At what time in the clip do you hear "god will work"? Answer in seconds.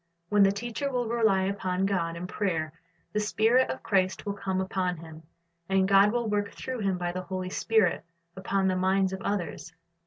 5.87-6.53